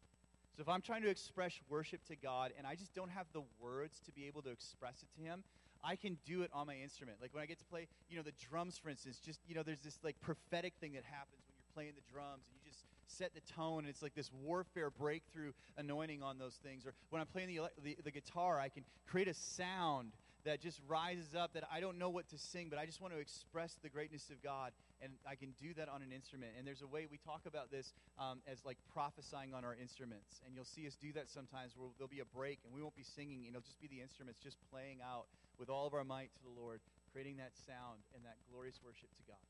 [0.55, 3.43] So if I'm trying to express worship to God and I just don't have the
[3.59, 5.43] words to be able to express it to Him,
[5.83, 7.17] I can do it on my instrument.
[7.21, 9.63] Like when I get to play, you know, the drums, for instance, just, you know,
[9.63, 12.64] there's this like prophetic thing that happens when you're playing the drums and you
[13.07, 13.79] set the tone.
[13.79, 16.85] And it's like this warfare breakthrough anointing on those things.
[16.85, 20.11] Or when I'm playing the, the, the guitar, I can create a sound
[20.45, 23.13] that just rises up that I don't know what to sing, but I just want
[23.13, 24.71] to express the greatness of God.
[25.01, 26.53] And I can do that on an instrument.
[26.57, 30.41] And there's a way we talk about this um, as like prophesying on our instruments.
[30.45, 32.95] And you'll see us do that sometimes where there'll be a break and we won't
[32.95, 33.49] be singing.
[33.49, 35.25] And It'll just be the instruments just playing out
[35.57, 36.79] with all of our might to the Lord,
[37.11, 39.41] creating that sound and that glorious worship to God.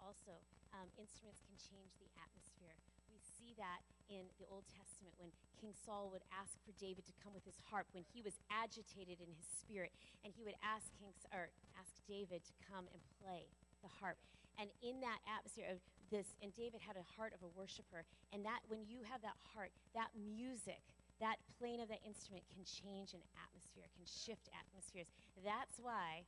[0.00, 0.40] Also,
[0.74, 2.74] um, instruments can change the atmosphere.
[3.10, 7.14] We see that in the Old Testament when King Saul would ask for David to
[7.22, 9.94] come with his harp when he was agitated in his spirit,
[10.26, 13.46] and he would ask King or ask David to come and play
[13.82, 14.18] the harp.
[14.58, 15.78] And in that atmosphere of
[16.10, 18.02] this, and David had a heart of a worshiper,
[18.34, 20.82] and that when you have that heart, that music,
[21.22, 25.06] that playing of that instrument can change an atmosphere, can shift atmospheres.
[25.40, 26.26] That's why,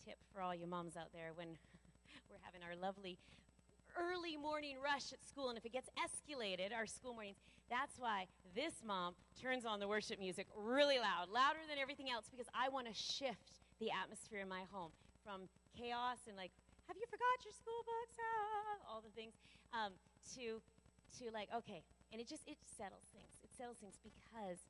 [0.00, 1.54] tip for all you moms out there, when
[2.32, 3.20] we're having our lovely
[3.98, 7.36] early morning rush at school, and if it gets escalated, our school mornings,
[7.68, 12.26] that's why this mom turns on the worship music really loud, louder than everything else,
[12.30, 14.90] because I want to shift the atmosphere in my home
[15.24, 16.50] from chaos and like,
[16.86, 18.16] have you forgot your school books?
[18.16, 19.34] Ah, all the things,
[19.76, 19.92] um,
[20.34, 20.62] to,
[21.20, 23.36] to like, okay, and it just it settles things.
[23.44, 24.64] It settles things because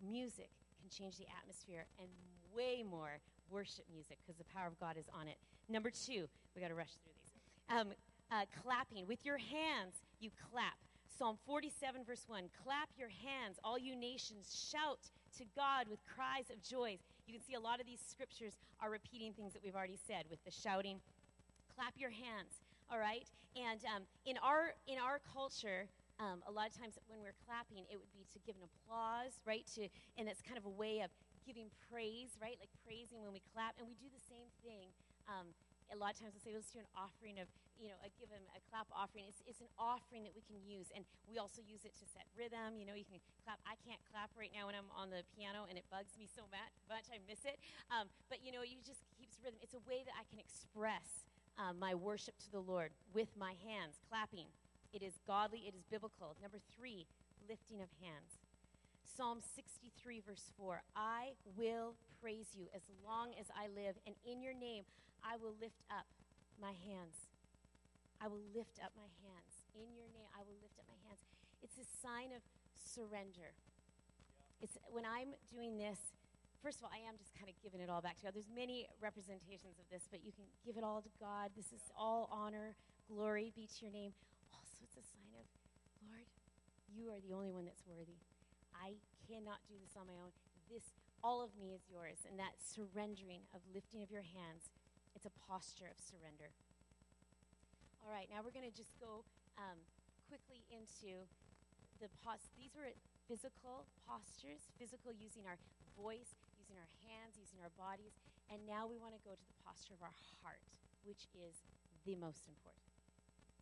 [0.00, 0.48] music
[0.80, 2.08] can change the atmosphere, and
[2.56, 5.36] way more worship music because the power of God is on it.
[5.68, 7.32] Number two, we got to rush through these.
[7.68, 7.92] Um,
[8.30, 10.78] uh, clapping with your hands, you clap.
[11.18, 16.48] Psalm 47, verse 1 Clap your hands, all you nations, shout to God with cries
[16.48, 16.96] of joy.
[17.26, 20.24] You can see a lot of these scriptures are repeating things that we've already said
[20.30, 20.98] with the shouting.
[21.76, 23.28] Clap your hands, all right?
[23.54, 25.86] And um, in, our, in our culture,
[26.20, 29.40] um, a lot of times when we're clapping, it would be to give an applause,
[29.44, 29.64] right?
[29.76, 29.88] To,
[30.20, 31.10] and it's kind of a way of
[31.44, 32.60] giving praise, right?
[32.60, 33.76] Like praising when we clap.
[33.80, 34.92] And we do the same thing.
[35.28, 35.52] Um,
[35.90, 37.48] a lot of times we'll say, let's do an offering of,
[37.80, 39.24] you know, a, give him a clap offering.
[39.26, 40.92] It's, it's an offering that we can use.
[40.92, 42.76] And we also use it to set rhythm.
[42.76, 43.58] You know, you can clap.
[43.64, 46.44] I can't clap right now when I'm on the piano, and it bugs me so
[46.52, 47.08] much.
[47.08, 47.56] I miss it.
[47.88, 49.58] Um, but, you know, it just keeps rhythm.
[49.64, 51.24] It's a way that I can express
[51.56, 54.52] um, my worship to the Lord with my hands, clapping.
[54.92, 56.36] It is godly, it is biblical.
[56.42, 57.08] Number three,
[57.48, 58.38] lifting of hands.
[59.16, 64.42] Psalm 63, verse 4 I will praise you as long as I live, and in
[64.42, 64.84] your name
[65.24, 66.06] I will lift up
[66.60, 67.29] my hands.
[68.20, 69.64] I will lift up my hands.
[69.72, 71.24] In your name, I will lift up my hands.
[71.64, 72.44] It's a sign of
[72.76, 73.56] surrender.
[74.60, 76.12] It's when I'm doing this,
[76.60, 78.36] first of all, I am just kind of giving it all back to God.
[78.36, 81.56] There's many representations of this, but you can give it all to God.
[81.56, 82.76] This is all honor,
[83.08, 84.12] glory be to your name.
[84.52, 85.48] Also, it's a sign of,
[86.04, 86.28] Lord,
[86.92, 88.20] you are the only one that's worthy.
[88.76, 90.32] I cannot do this on my own.
[90.68, 90.92] This,
[91.24, 92.20] all of me is yours.
[92.28, 94.68] And that surrendering of lifting of your hands,
[95.16, 96.52] it's a posture of surrender.
[98.20, 99.24] Right, now we're going to just go
[99.56, 99.80] um,
[100.28, 101.24] quickly into
[102.04, 102.52] the pos.
[102.52, 102.92] These were
[103.24, 105.56] physical postures, physical using our
[105.96, 108.12] voice, using our hands, using our bodies,
[108.52, 110.12] and now we want to go to the posture of our
[110.44, 110.60] heart,
[111.08, 111.64] which is
[112.04, 112.84] the most important.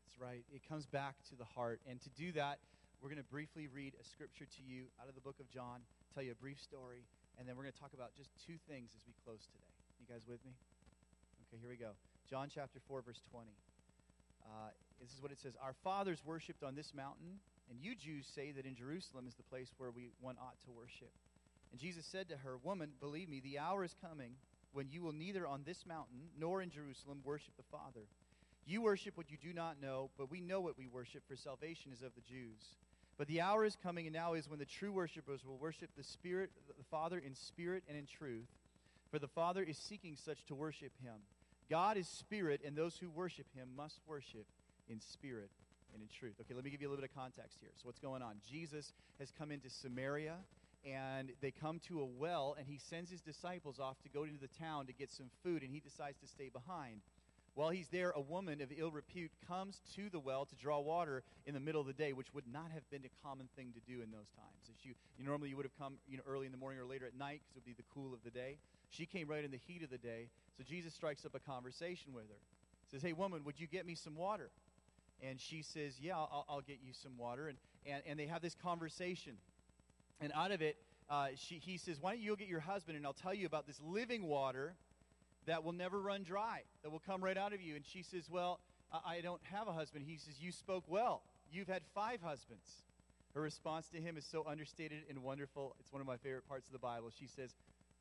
[0.02, 0.42] That's right.
[0.50, 1.78] It comes back to the heart.
[1.86, 2.58] And to do that,
[2.98, 5.86] we're going to briefly read a scripture to you out of the book of John,
[6.10, 7.06] tell you a brief story,
[7.38, 9.70] and then we're going to talk about just two things as we close today.
[10.02, 10.50] You guys with me?
[11.46, 11.94] Okay, here we go.
[12.26, 13.54] John chapter 4, verse 20.
[14.48, 18.26] Uh, this is what it says Our fathers worshipped on this mountain, and you Jews
[18.34, 21.12] say that in Jerusalem is the place where we, one ought to worship.
[21.70, 24.32] And Jesus said to her, Woman, believe me, the hour is coming
[24.72, 28.06] when you will neither on this mountain nor in Jerusalem worship the Father.
[28.66, 31.92] You worship what you do not know, but we know what we worship, for salvation
[31.92, 32.76] is of the Jews.
[33.16, 36.04] But the hour is coming, and now is when the true worshippers will worship the
[36.04, 38.46] Spirit, the Father in spirit and in truth.
[39.10, 41.16] For the Father is seeking such to worship him.
[41.70, 44.46] God is spirit, and those who worship him must worship
[44.88, 45.50] in spirit
[45.92, 46.34] and in truth.
[46.40, 47.70] Okay, let me give you a little bit of context here.
[47.76, 48.36] So, what's going on?
[48.48, 50.36] Jesus has come into Samaria,
[50.84, 54.40] and they come to a well, and he sends his disciples off to go into
[54.40, 57.00] the town to get some food, and he decides to stay behind.
[57.54, 61.24] While he's there, a woman of ill repute comes to the well to draw water
[61.44, 63.80] in the middle of the day, which would not have been a common thing to
[63.80, 64.70] do in those times.
[64.78, 66.84] If you, you normally you would have come you know, early in the morning or
[66.84, 68.58] later at night because it would be the cool of the day.
[68.90, 72.12] She came right in the heat of the day, so Jesus strikes up a conversation
[72.14, 72.38] with her.
[72.90, 74.50] Says, "Hey, woman, would you get me some water?"
[75.20, 78.40] And she says, "Yeah, I'll, I'll get you some water." And, and and they have
[78.40, 79.34] this conversation,
[80.20, 80.76] and out of it,
[81.10, 83.46] uh, she, he says, "Why don't you go get your husband, and I'll tell you
[83.46, 84.74] about this living water."
[85.46, 87.76] That will never run dry, that will come right out of you.
[87.76, 88.60] And she says, Well,
[88.92, 90.04] I don't have a husband.
[90.06, 91.22] He says, You spoke well.
[91.50, 92.84] You've had five husbands.
[93.34, 95.76] Her response to him is so understated and wonderful.
[95.80, 97.10] It's one of my favorite parts of the Bible.
[97.10, 97.54] She says,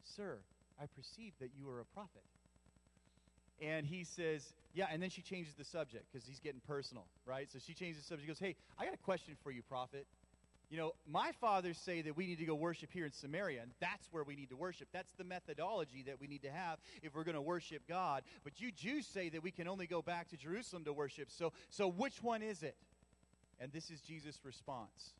[0.03, 0.39] Sir,
[0.79, 2.23] I perceive that you are a prophet.
[3.61, 7.49] And he says, Yeah, and then she changes the subject because he's getting personal, right?
[7.51, 8.25] So she changes the subject.
[8.25, 10.05] She goes, Hey, I got a question for you, prophet.
[10.69, 13.71] You know, my fathers say that we need to go worship here in Samaria, and
[13.79, 14.89] that's where we need to worship.
[14.91, 18.23] That's the methodology that we need to have if we're going to worship God.
[18.43, 21.29] But you Jews say that we can only go back to Jerusalem to worship.
[21.31, 22.75] So, so which one is it?
[23.59, 25.13] And this is Jesus' response.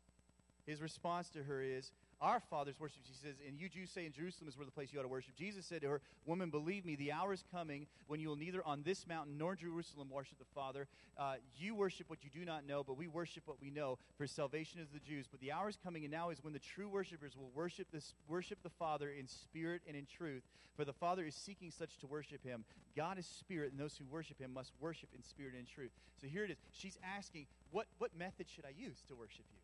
[0.66, 3.00] His response to her is, our fathers worship.
[3.06, 5.08] She says, and you Jews say in Jerusalem is where the place you ought to
[5.08, 5.36] worship.
[5.36, 8.62] Jesus said to her, Woman, believe me, the hour is coming when you will neither
[8.66, 10.88] on this mountain nor Jerusalem worship the Father.
[11.16, 14.26] Uh, you worship what you do not know, but we worship what we know, for
[14.26, 15.26] salvation is the Jews.
[15.30, 18.14] But the hour is coming, and now is when the true worshipers will worship, this,
[18.28, 20.42] worship the Father in spirit and in truth.
[20.76, 22.64] For the Father is seeking such to worship him.
[22.96, 25.90] God is spirit, and those who worship him must worship in spirit and in truth.
[26.20, 26.56] So here it is.
[26.72, 29.57] She's asking, What, what method should I use to worship you?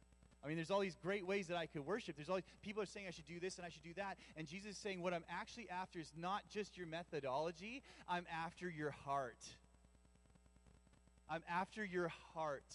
[0.45, 2.17] I mean, there's all these great ways that I could worship.
[2.17, 4.19] There's all these, people are saying I should do this and I should do that.
[4.37, 8.69] And Jesus is saying, what I'm actually after is not just your methodology, I'm after
[8.69, 9.39] your heart.
[11.31, 12.75] I'm after your heart.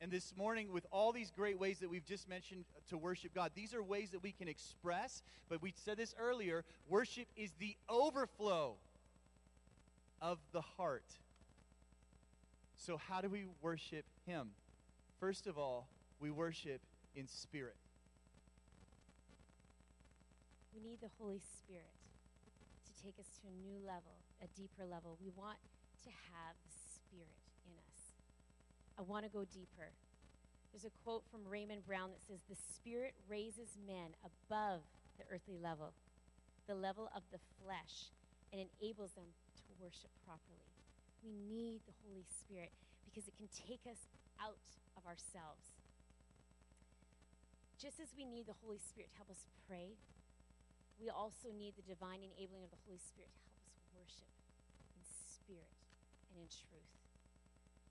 [0.00, 3.50] And this morning, with all these great ways that we've just mentioned to worship God,
[3.54, 7.74] these are ways that we can express, but we said this earlier worship is the
[7.88, 8.74] overflow
[10.20, 11.04] of the heart.
[12.76, 14.50] So, how do we worship Him?
[15.18, 15.88] First of all,
[16.20, 16.80] we worship
[17.14, 17.76] in spirit.
[20.74, 21.96] We need the Holy Spirit
[22.84, 24.12] to take us to a new level,
[24.44, 25.16] a deeper level.
[25.20, 25.56] We want
[26.04, 28.00] to have the Spirit in us.
[29.00, 29.88] I want to go deeper.
[30.72, 34.84] There's a quote from Raymond Brown that says, The Spirit raises men above
[35.16, 35.96] the earthly level,
[36.68, 38.12] the level of the flesh,
[38.52, 40.68] and enables them to worship properly.
[41.24, 42.70] We need the Holy Spirit
[43.08, 44.60] because it can take us out
[45.00, 45.75] of ourselves.
[47.76, 50.00] Just as we need the Holy Spirit to help us pray,
[50.96, 54.32] we also need the divine enabling of the Holy Spirit to help us worship
[54.96, 55.76] in spirit
[56.32, 56.88] and in truth.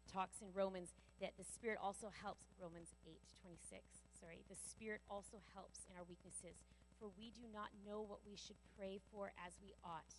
[0.09, 3.13] Talks in Romans that the Spirit also helps, Romans 8
[3.45, 3.85] 26,
[4.17, 6.65] sorry, the Spirit also helps in our weaknesses,
[6.97, 10.17] for we do not know what we should pray for as we ought.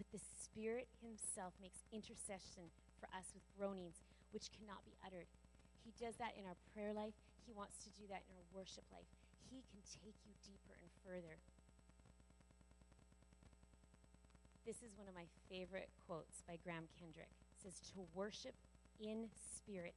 [0.00, 4.00] But the Spirit Himself makes intercession for us with groanings
[4.32, 5.28] which cannot be uttered.
[5.84, 7.12] He does that in our prayer life.
[7.46, 9.06] He wants to do that in our worship life.
[9.46, 11.38] He can take you deeper and further.
[14.66, 17.30] This is one of my favorite quotes by Graham Kendrick.
[17.54, 18.58] It says, To worship
[18.98, 19.94] in spirit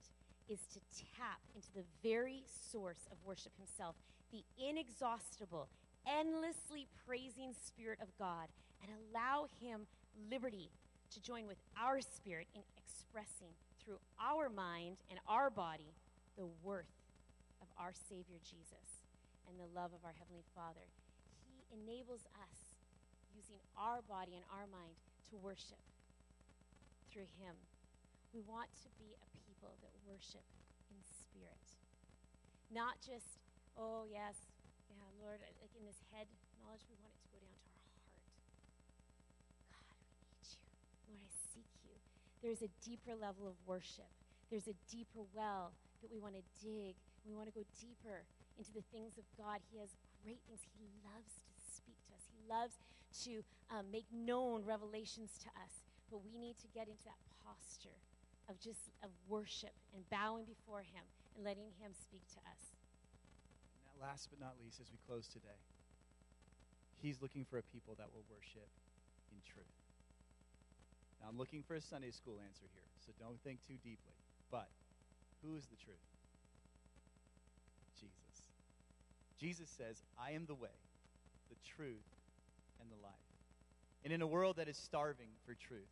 [0.47, 0.79] is to
[1.17, 3.95] tap into the very source of worship himself,
[4.31, 5.69] the inexhaustible,
[6.05, 8.45] endlessly praising Spirit of God,
[8.83, 9.88] and allow him
[10.29, 10.69] liberty
[11.13, 15.93] to join with our spirit in expressing through our mind and our body
[16.38, 16.85] the worth
[17.62, 19.06] of our Savior Jesus
[19.48, 20.86] and the love of our Heavenly Father.
[21.45, 22.58] He enables us,
[23.34, 24.98] using our body and our mind,
[25.30, 25.82] to worship
[27.10, 27.58] through Him.
[28.34, 30.45] We want to be a people that worship
[30.93, 31.65] in spirit.
[32.69, 33.41] Not just,
[33.74, 34.38] oh, yes,
[34.89, 36.30] yeah, Lord, uh, like in this head
[36.62, 38.06] knowledge, we want it to go down to our heart.
[39.74, 40.65] God, we need you.
[41.10, 41.98] Lord, I seek you.
[42.45, 44.10] There's a deeper level of worship,
[44.54, 46.95] there's a deeper well that we want to dig.
[47.27, 48.23] We want to go deeper
[48.58, 49.60] into the things of God.
[49.71, 50.63] He has great things.
[50.75, 52.75] He loves to speak to us, He loves
[53.25, 55.84] to um, make known revelations to us.
[56.10, 57.97] But we need to get into that posture
[58.49, 61.05] of just of worship and bowing before him
[61.38, 62.73] and letting him speak to us.
[63.93, 65.62] And last but not least, as we close today,
[66.97, 68.65] he's looking for a people that will worship
[69.29, 69.77] in truth.
[71.21, 74.17] Now, I'm looking for a Sunday school answer here, so don't think too deeply.
[74.49, 74.67] But
[75.45, 76.09] who is the truth?
[79.39, 80.69] Jesus says, I am the way,
[81.49, 82.06] the truth,
[82.82, 83.13] and the life.
[84.04, 85.88] And in a world that is starving for truth,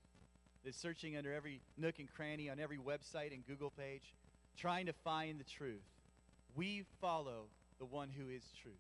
[0.64, 4.14] that's searching under every nook and cranny on every website and Google page,
[4.58, 5.84] trying to find the truth,
[6.56, 7.46] we follow
[7.80, 8.76] the one who is truth.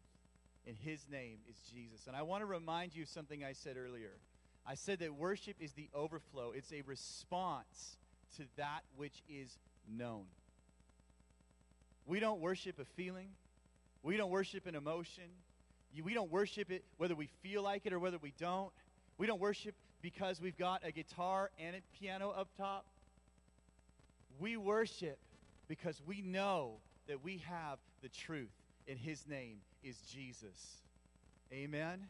[0.65, 2.08] And his name is Jesus.
[2.08, 4.12] And I want to remind you of something I said earlier.
[4.65, 7.95] I said that worship is the overflow, it's a response
[8.36, 9.58] to that which is
[9.89, 10.25] known.
[12.06, 13.30] We don't worship a feeling.
[14.03, 15.23] We don't worship an emotion.
[16.03, 18.71] We don't worship it whether we feel like it or whether we don't.
[19.17, 22.86] We don't worship because we've got a guitar and a piano up top.
[24.39, 25.17] We worship
[25.67, 26.73] because we know
[27.07, 28.51] that we have the truth,
[28.88, 30.81] and his name is Jesus.
[31.51, 32.07] Amen.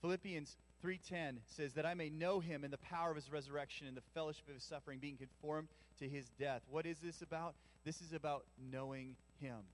[0.00, 3.96] Philippians 3:10 says that I may know him in the power of his resurrection and
[3.96, 5.68] the fellowship of his suffering being conformed
[5.98, 6.62] to his death.
[6.68, 7.54] What is this about?
[7.84, 9.64] This is about knowing him.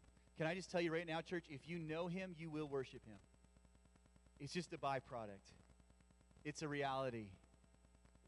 [0.40, 3.04] Can I just tell you right now church, if you know him, you will worship
[3.04, 3.18] him.
[4.40, 5.52] It's just a byproduct.
[6.46, 7.26] It's a reality.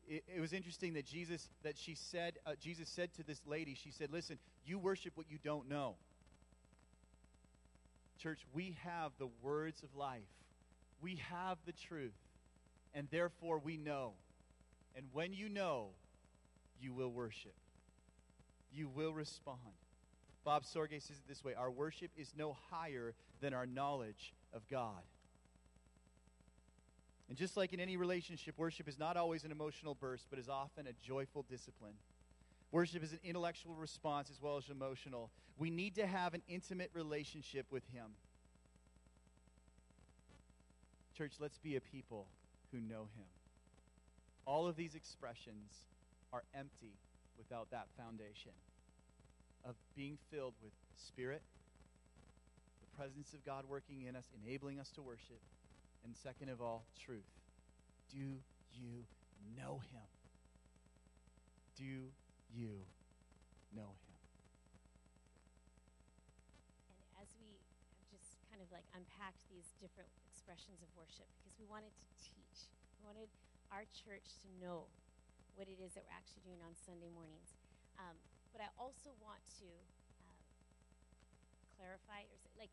[0.06, 3.74] It, it was interesting that Jesus that she said uh, Jesus said to this lady,
[3.82, 5.94] she said, "Listen, you worship what you don't know."
[8.22, 10.20] Church, we have the words of life.
[11.00, 12.12] We have the truth
[12.92, 14.12] and therefore we know.
[14.94, 15.92] And when you know,
[16.78, 17.54] you will worship.
[18.70, 19.81] You will respond.
[20.44, 24.68] Bob Sorge says it this way Our worship is no higher than our knowledge of
[24.68, 25.02] God.
[27.28, 30.48] And just like in any relationship, worship is not always an emotional burst, but is
[30.48, 31.94] often a joyful discipline.
[32.72, 35.30] Worship is an intellectual response as well as emotional.
[35.56, 38.12] We need to have an intimate relationship with Him.
[41.16, 42.26] Church, let's be a people
[42.72, 43.26] who know him.
[44.46, 45.84] All of these expressions
[46.32, 46.94] are empty
[47.36, 48.52] without that foundation
[49.64, 51.42] of being filled with Spirit,
[52.80, 55.40] the presence of God working in us, enabling us to worship,
[56.04, 57.26] and second of all, truth.
[58.10, 59.06] Do you
[59.56, 60.08] know him?
[61.78, 62.84] Do you
[63.74, 64.16] know him?
[66.90, 67.56] And as we
[68.10, 72.68] just kind of like unpacked these different expressions of worship, because we wanted to teach,
[72.98, 73.30] we wanted
[73.70, 74.90] our church to know
[75.54, 77.56] what it is that we're actually doing on Sunday mornings.
[77.96, 78.16] Um,
[78.52, 79.68] but I also want to
[80.22, 80.36] uh,
[81.76, 82.72] clarify, or say, like,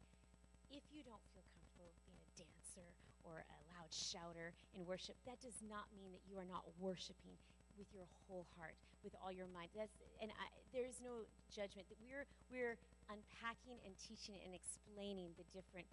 [0.69, 2.86] if you don't feel comfortable being a dancer
[3.25, 7.34] or a loud shouter in worship, that does not mean that you are not worshiping
[7.80, 9.71] with your whole heart, with all your mind.
[9.71, 11.88] That's, and I, there's no judgment.
[12.03, 12.75] We're, we're
[13.07, 15.88] unpacking and teaching and explaining the different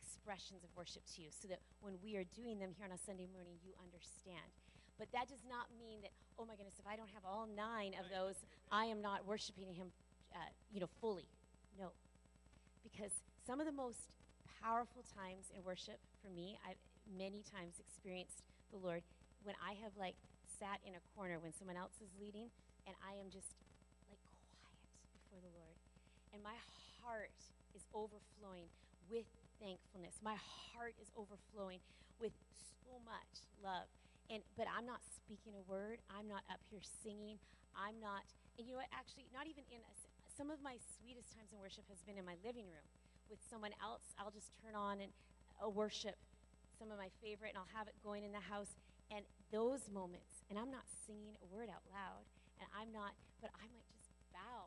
[0.00, 2.98] expressions of worship to you so that when we are doing them here on a
[2.98, 4.48] Sunday morning, you understand.
[4.98, 7.92] But that does not mean that, oh my goodness, if I don't have all nine
[8.00, 8.36] of those,
[8.72, 9.92] I am not worshiping Him,
[10.32, 11.28] uh, you know, fully.
[11.78, 11.92] No.
[12.82, 13.12] Because
[13.46, 14.08] some of the most
[14.62, 16.80] powerful times in worship for me, I've
[17.14, 18.42] many times experienced
[18.72, 19.02] the Lord
[19.44, 20.18] when I have like
[20.58, 22.50] sat in a corner when someone else is leading
[22.88, 23.54] and I am just
[24.10, 24.82] like quiet
[25.14, 25.76] before the Lord.
[26.34, 26.56] And my
[26.98, 27.36] heart
[27.76, 28.66] is overflowing
[29.06, 29.28] with
[29.62, 30.18] thankfulness.
[30.24, 31.78] My heart is overflowing
[32.18, 32.32] with
[32.82, 33.86] so much love.
[34.30, 36.02] And but I'm not speaking a word.
[36.10, 37.38] I'm not up here singing.
[37.76, 38.26] I'm not
[38.58, 39.92] and you know what actually not even in a,
[40.32, 42.86] some of my sweetest times in worship has been in my living room
[43.30, 44.16] with someone else.
[44.18, 45.12] I'll just turn on and
[45.62, 46.18] a worship
[46.76, 48.76] some of my favorite and I'll have it going in the house
[49.10, 49.22] and
[49.54, 52.26] those moments, and I'm not singing a word out loud,
[52.58, 54.66] and I'm not, but I might just bow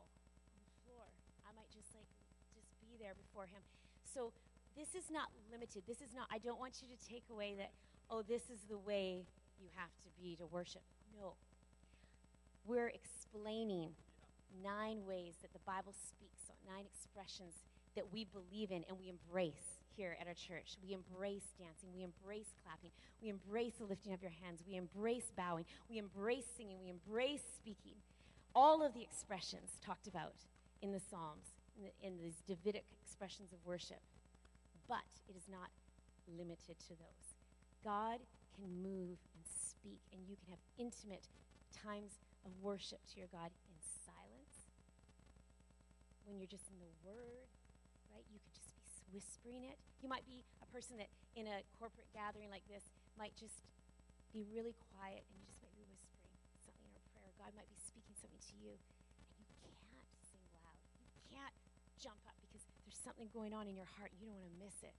[0.56, 1.04] on the floor.
[1.44, 2.08] I might just like,
[2.56, 3.60] just be there before Him.
[4.00, 4.32] So
[4.72, 5.84] this is not limited.
[5.84, 7.76] This is not, I don't want you to take away that,
[8.08, 9.28] oh, this is the way
[9.60, 10.82] you have to be to worship.
[11.18, 11.34] No.
[12.64, 13.90] We're explaining
[14.64, 17.54] nine ways that the Bible speaks, so nine expressions
[17.96, 20.78] that we believe in and we embrace here at our church.
[20.82, 21.90] We embrace dancing.
[21.94, 22.90] We embrace clapping.
[23.22, 24.62] We embrace the lifting of your hands.
[24.66, 25.64] We embrace bowing.
[25.88, 26.78] We embrace singing.
[26.82, 27.98] We embrace speaking.
[28.54, 30.34] All of the expressions talked about
[30.82, 34.00] in the Psalms, in, the, in these Davidic expressions of worship.
[34.88, 35.70] But it is not
[36.38, 37.26] limited to those.
[37.84, 38.18] God
[38.56, 39.18] can move
[39.80, 41.24] speak, and you can have intimate
[41.72, 44.68] times of worship to your God in silence,
[46.28, 47.48] when you're just in the Word,
[48.12, 48.24] right?
[48.28, 49.80] You could just be whispering it.
[50.04, 53.64] You might be a person that in a corporate gathering like this might just
[54.30, 57.32] be really quiet and you just might be whispering something in a prayer.
[57.40, 60.78] God might be speaking something to you and you can't sing loud.
[61.02, 61.56] You can't
[61.98, 64.58] jump up because there's something going on in your heart and you don't want to
[64.62, 64.94] miss it.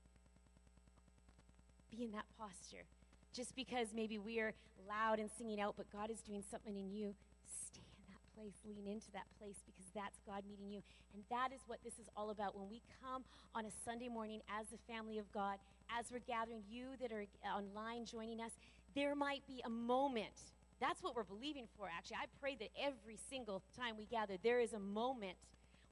[1.92, 2.88] Be in that posture.
[3.34, 4.54] Just because maybe we're
[4.88, 7.16] loud and singing out, but God is doing something in you,
[7.48, 10.82] stay in that place, lean into that place because that's God meeting you.
[11.14, 12.58] And that is what this is all about.
[12.58, 13.24] When we come
[13.56, 15.58] on a Sunday morning as the family of God,
[15.98, 17.26] as we're gathering, you that are
[17.56, 18.52] online joining us,
[18.96, 20.52] there might be a moment.
[20.80, 22.18] That's what we're believing for, actually.
[22.18, 25.38] I pray that every single time we gather, there is a moment.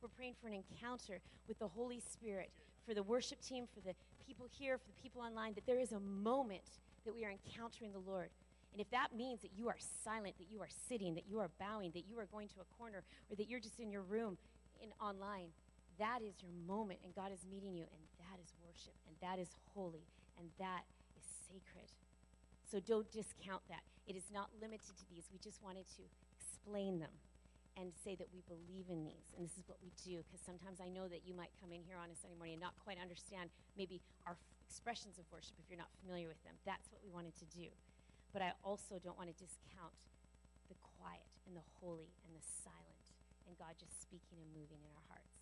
[0.02, 2.50] We're praying for an encounter with the Holy Spirit,
[2.88, 3.94] for the worship team, for the
[4.26, 6.64] people here, for the people online, that there is a moment
[7.10, 8.30] that we are encountering the Lord.
[8.70, 11.49] And if that means that you are silent, that you are sitting, that you are
[11.57, 14.38] bowing, that you are going to a corner, or that you're just in your room
[14.78, 15.49] in online,
[15.97, 19.41] that is your moment, and God is meeting you, and that is worship, and that
[19.41, 20.05] is holy,
[20.38, 20.86] and that
[21.18, 21.89] is sacred.
[22.70, 23.82] So don't discount that.
[24.05, 25.26] It is not limited to these.
[25.34, 26.05] We just wanted to
[26.38, 27.12] explain them
[27.74, 30.22] and say that we believe in these, and this is what we do.
[30.30, 32.62] Because sometimes I know that you might come in here on a Sunday morning and
[32.62, 33.97] not quite understand maybe
[34.30, 34.38] our
[34.70, 36.53] expressions of worship if you're not familiar with them.
[36.61, 37.74] That's what we wanted to do.
[38.30, 39.97] But I also don't want to discount
[40.70, 43.01] the quiet and the holy and the silent
[43.49, 45.39] and God just speaking and moving in our hearts.